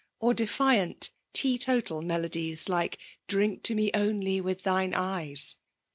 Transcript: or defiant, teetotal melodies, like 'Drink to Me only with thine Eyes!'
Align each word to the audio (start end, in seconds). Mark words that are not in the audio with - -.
or 0.19 0.33
defiant, 0.33 1.11
teetotal 1.31 2.01
melodies, 2.01 2.67
like 2.67 2.97
'Drink 3.27 3.61
to 3.61 3.75
Me 3.75 3.91
only 3.93 4.41
with 4.41 4.63
thine 4.63 4.95
Eyes!' 4.95 5.57